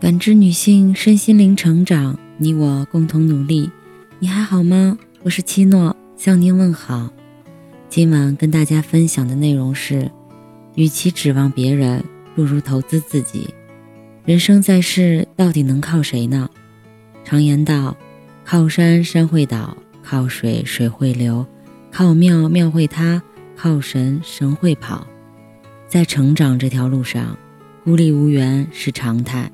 [0.00, 3.70] 感知女性身心灵成长，你我共同努力。
[4.18, 4.96] 你还好吗？
[5.22, 7.10] 我是七诺，向您问好。
[7.90, 10.10] 今晚跟大家分享的内容是：
[10.74, 12.02] 与其指望别人，
[12.34, 13.52] 不如投资自己。
[14.24, 16.48] 人生在世，到底能靠谁呢？
[17.22, 17.94] 常言道：
[18.42, 21.46] 靠山山会倒，靠水水会流，
[21.92, 23.20] 靠庙庙会塌，
[23.54, 25.06] 靠神神会跑。
[25.86, 27.36] 在成长这条路上，
[27.84, 29.52] 孤立无援是常态。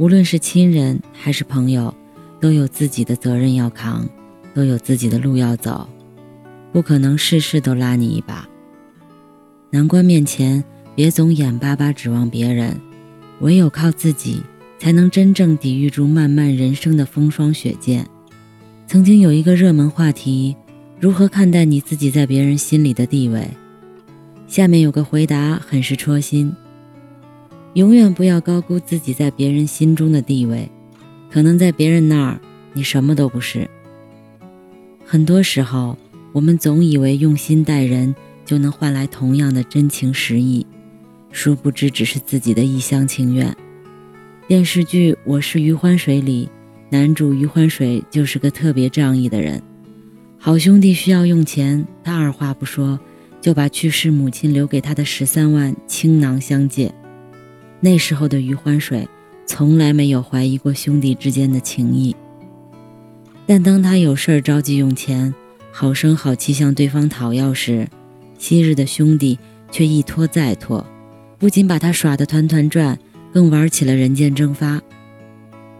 [0.00, 1.94] 无论是亲人还是朋友，
[2.40, 4.08] 都有自己的责任要扛，
[4.54, 5.86] 都有自己的路要走，
[6.72, 8.48] 不可能事事都拉你一把。
[9.68, 10.64] 难关面前，
[10.94, 12.80] 别总眼巴巴指望别人，
[13.40, 14.42] 唯有靠自己，
[14.78, 18.06] 才能真正抵御住漫漫人生的风霜雪剑。
[18.86, 20.56] 曾经有一个热门话题：
[20.98, 23.46] 如何看待你自己在别人心里的地位？
[24.46, 26.50] 下面有个回答很是戳心。
[27.74, 30.68] 永远不要高估自己在别人心中的地位，
[31.30, 32.40] 可能在别人那儿
[32.72, 33.68] 你什么都不是。
[35.04, 35.96] 很多时候，
[36.32, 38.12] 我们总以为用心待人
[38.44, 40.66] 就能换来同样的真情实意，
[41.30, 43.56] 殊不知只是自己的一厢情愿。
[44.48, 46.48] 电视剧《我是余欢水》里，
[46.90, 49.62] 男主余欢水就是个特别仗义的人。
[50.38, 52.98] 好兄弟需要用钱，他二话不说
[53.40, 56.92] 就把去世母亲留给他的十三万倾囊相借。
[57.80, 59.08] 那时候的余欢水
[59.46, 62.14] 从来没有怀疑过兄弟之间的情谊，
[63.46, 65.34] 但当他有事儿着急用钱，
[65.72, 67.88] 好声好气向对方讨要时，
[68.38, 69.38] 昔日的兄弟
[69.70, 70.86] 却一拖再拖，
[71.38, 72.98] 不仅把他耍得团团转，
[73.32, 74.80] 更玩起了人间蒸发。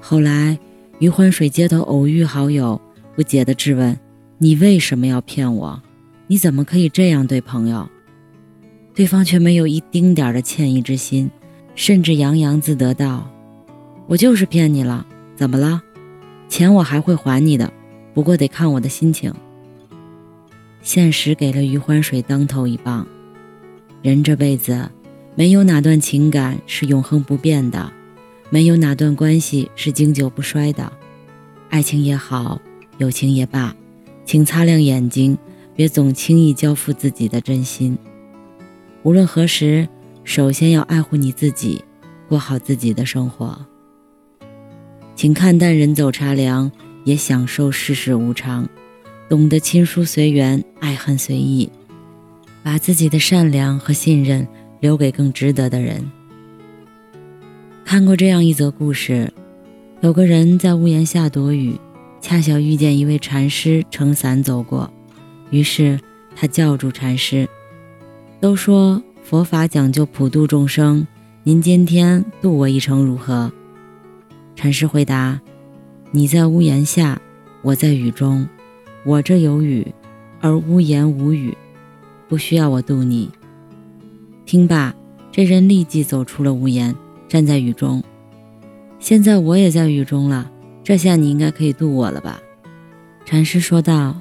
[0.00, 0.58] 后来，
[0.98, 2.80] 余欢水街头偶遇好友，
[3.14, 3.98] 不解地质问
[4.38, 5.82] ：“你为什么要骗我？
[6.26, 7.88] 你怎么可以这样对朋友？”
[8.94, 11.30] 对方却没有一丁点的歉意之心。
[11.76, 13.30] 甚至洋洋自得道
[14.08, 15.82] ：“我就是骗你了，怎么了？
[16.48, 17.70] 钱我还会还你的，
[18.14, 19.32] 不过得看我的心情。”
[20.80, 23.06] 现实给了余欢水当头一棒。
[24.00, 24.90] 人这辈子，
[25.34, 27.92] 没有哪段情感是永恒不变的，
[28.48, 30.90] 没有哪段关系是经久不衰的。
[31.68, 32.58] 爱情也好，
[32.96, 33.76] 友情也罢，
[34.24, 35.36] 请擦亮眼睛，
[35.74, 37.98] 别总轻易交付自己的真心。
[39.02, 39.86] 无论何时。
[40.26, 41.82] 首先要爱护你自己，
[42.28, 43.64] 过好自己的生活。
[45.14, 46.70] 请看淡人走茶凉，
[47.04, 48.68] 也享受世事无常，
[49.28, 51.70] 懂得亲疏随缘，爱恨随意，
[52.64, 54.46] 把自己的善良和信任
[54.80, 56.10] 留给更值得的人。
[57.84, 59.32] 看过这样一则故事：
[60.00, 61.78] 有个人在屋檐下躲雨，
[62.20, 64.92] 恰巧遇见一位禅师撑伞走过，
[65.50, 66.00] 于是
[66.34, 67.48] 他叫住禅师，
[68.40, 69.00] 都说。
[69.28, 71.04] 佛法讲究普度众生，
[71.42, 73.50] 您今天渡我一程如何？
[74.54, 75.40] 禅师回答
[76.12, 77.20] ：“你在屋檐下，
[77.62, 78.48] 我在雨中，
[79.04, 79.84] 我这有雨，
[80.40, 81.58] 而屋檐无雨，
[82.28, 83.28] 不需要我渡你。”
[84.46, 84.94] 听罢，
[85.32, 86.94] 这人立即走出了屋檐，
[87.26, 88.00] 站在雨中。
[89.00, 90.48] 现在我也在雨中了，
[90.84, 92.40] 这下你应该可以渡我了吧？
[93.24, 94.14] 禅师说道：“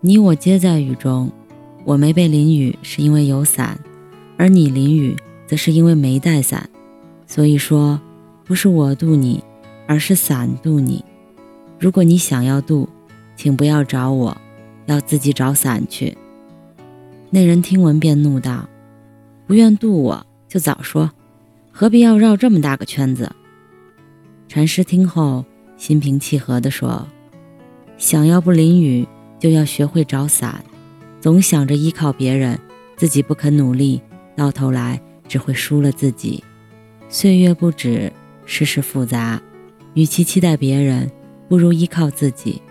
[0.00, 1.30] 你我皆在雨中，
[1.84, 3.78] 我没被淋雨是因为有伞。”
[4.38, 5.16] 而你淋雨，
[5.48, 6.70] 则是因为没带伞，
[7.26, 8.00] 所以说，
[8.44, 9.42] 不是我渡你，
[9.88, 11.04] 而是伞渡你。
[11.78, 12.88] 如果你想要渡，
[13.36, 14.36] 请不要找我，
[14.86, 16.16] 要自己找伞去。
[17.30, 18.68] 那人听闻便怒道
[19.46, 21.10] ：“不愿渡我就早说，
[21.72, 23.30] 何必要绕这么大个圈子？”
[24.48, 25.44] 禅师听后
[25.76, 27.06] 心平气和地说
[27.98, 29.06] ：“想要不淋雨，
[29.40, 30.64] 就要学会找伞。
[31.20, 32.56] 总想着依靠别人，
[32.96, 34.00] 自己不肯努力。”
[34.38, 36.44] 到头来只会输了自己。
[37.08, 38.12] 岁月不止，
[38.46, 39.42] 世事复杂，
[39.94, 41.10] 与其期待别人，
[41.48, 42.62] 不如依靠自己。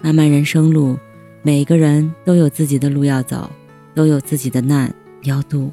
[0.00, 0.96] 漫漫人生路，
[1.42, 3.50] 每个人都有自己的路要走，
[3.94, 4.94] 都有自己的难
[5.24, 5.70] 要渡。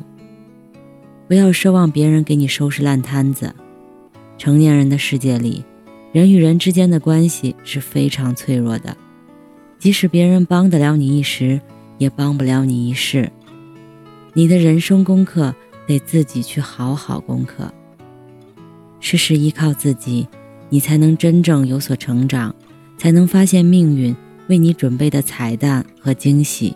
[1.30, 3.56] 不要奢望别人给你收拾烂摊子。
[4.38, 5.64] 成年人的世界里，
[6.12, 8.98] 人与人之间的关系是非常脆弱的，
[9.80, 11.62] 即使别人帮得了你一时，
[12.00, 13.32] 也帮不了你一世。
[14.38, 15.56] 你的人生功课
[15.88, 17.74] 得自己去好好攻克。
[19.00, 20.28] 事事依靠自己，
[20.68, 22.54] 你才能真正有所成长，
[22.98, 24.14] 才能发现命运
[24.50, 26.76] 为你准备的彩蛋和惊喜。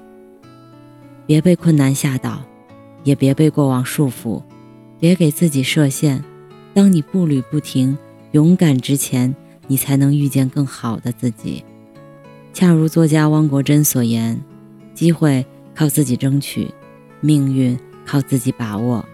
[1.26, 2.42] 别被困难吓倒，
[3.04, 4.42] 也别被过往束缚，
[4.98, 6.24] 别给自己设限。
[6.74, 7.98] 当你步履不停，
[8.32, 9.36] 勇敢之前，
[9.68, 11.66] 你才能遇见更好的自己。
[12.54, 14.40] 恰如作家汪国真所言
[14.96, 15.46] ：“机会
[15.76, 16.74] 靠自己争取。”
[17.22, 19.06] 命运靠自己把握，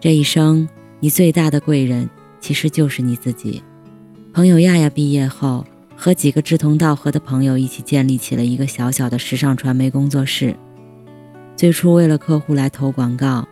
[0.00, 0.68] 这一生
[1.00, 2.08] 你最大的贵人
[2.40, 3.62] 其实就是你自己。
[4.32, 5.64] 朋友亚亚毕业后，
[5.96, 10.56] 和几个志同道合的朋友一起建立起了一个小小的时尚传媒工作室。
[11.54, 13.46] 最初为了客户来投广告，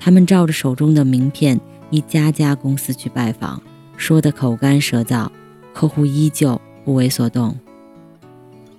[0.00, 1.60] 他们照着手中的名片，
[1.90, 3.62] 一家家公司去拜访，
[3.96, 5.28] 说得口干舌燥，
[5.74, 7.56] 客户依旧不为所动。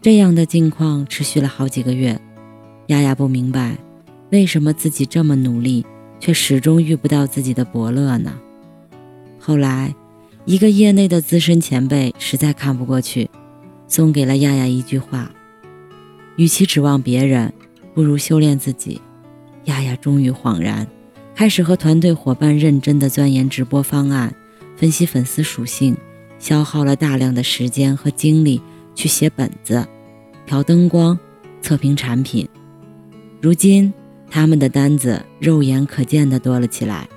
[0.01, 2.19] 这样的境况持续了好几个月，
[2.87, 3.77] 丫丫不明白，
[4.33, 5.85] 为什么自己这么努力，
[6.19, 8.33] 却始终遇不到自己的伯乐呢？
[9.39, 9.93] 后来。
[10.45, 13.29] 一个业内的资深前辈实在看不过去，
[13.87, 15.31] 送给了亚亚一句话
[16.35, 17.53] ：“与其指望别人，
[17.93, 19.01] 不如修炼自己。”
[19.71, 20.85] 亚亚终于恍然，
[21.33, 24.35] 开始和团队伙伴认真的钻研直播方案，
[24.75, 25.95] 分析粉丝属性，
[26.39, 28.61] 消耗了大量的时间和精力
[28.93, 29.87] 去写本子、
[30.45, 31.17] 调灯光、
[31.61, 32.45] 测评产品。
[33.39, 33.93] 如今，
[34.35, 37.07] 他们的单子肉眼可见的多了起来。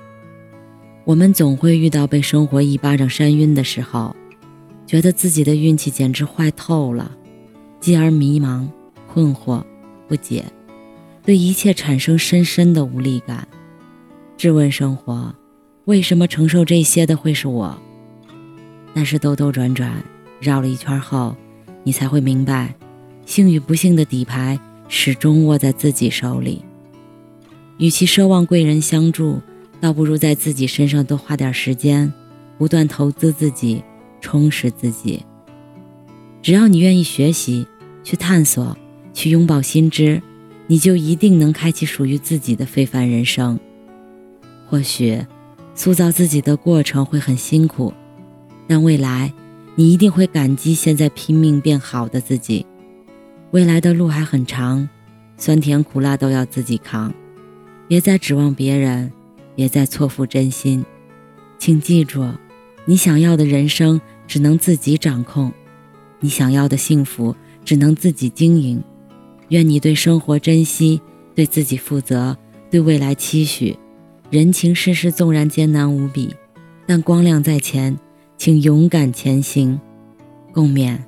[1.03, 4.15] 我们总会遇到被生活一巴掌扇晕的时候，
[4.85, 7.11] 觉得自己的运气简直坏透了，
[7.79, 8.67] 继而迷茫、
[9.11, 9.63] 困惑、
[10.07, 10.45] 不解，
[11.23, 13.47] 对一切产生深深的无力感，
[14.37, 15.33] 质问生活：
[15.85, 17.75] 为什么承受这些的会是我？
[18.93, 19.91] 但是兜兜转转，
[20.39, 21.35] 绕了一圈后，
[21.83, 22.75] 你才会明白，
[23.25, 26.63] 幸与不幸的底牌始终握在自己手里。
[27.77, 29.41] 与其奢望贵人相助，
[29.79, 32.11] 倒不如在自己身上多花点时间，
[32.57, 33.83] 不断投资自己，
[34.19, 35.23] 充实自己。
[36.41, 37.67] 只要你愿意学习，
[38.03, 38.75] 去探索，
[39.13, 40.21] 去拥抱新知，
[40.65, 43.59] 你就一定能开启属于自己的非凡人生。
[44.67, 45.19] 或许，
[45.75, 47.93] 塑造自己的过程会很辛苦，
[48.67, 49.31] 但未来，
[49.75, 52.65] 你一定会感激现在拼命变好的自己。
[53.51, 54.89] 未来的路还很长，
[55.37, 57.13] 酸甜苦辣都要自己扛，
[57.87, 59.11] 别再指望别人。
[59.55, 60.85] 别再错付真心，
[61.57, 62.23] 请记住，
[62.85, 65.51] 你想要的人生只能自己掌控，
[66.19, 67.35] 你想要的幸福
[67.65, 68.83] 只能自己经营。
[69.47, 71.01] 愿你对生活珍惜，
[71.33, 72.37] 对自己负责，
[72.69, 73.75] 对未来期许。
[74.29, 76.35] 人情世事纵然艰难无比，
[76.85, 77.97] 但光亮在前，
[78.37, 79.79] 请勇敢前行。
[80.51, 80.99] 共勉。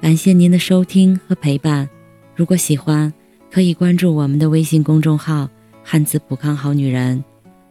[0.00, 1.88] 感谢您的收听和陪伴。
[2.34, 3.14] 如果喜欢，
[3.48, 5.48] 可以关注我们的微信公众号
[5.84, 7.22] “汉字普康好女人”。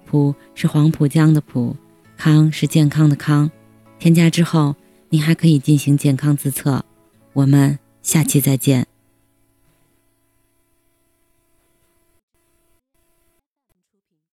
[0.05, 1.75] 普是黄浦江的浦，
[2.15, 3.49] 康是健康的康。
[3.97, 4.75] 添加之后，
[5.09, 6.85] 你还可以进行健康自测。
[7.33, 8.92] 我们下期再见。